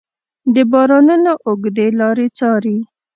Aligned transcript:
د 0.53 0.57
بارانونو 0.71 1.31
اوږدې 1.47 1.87
لارې 1.99 2.27
څارې 2.37 2.77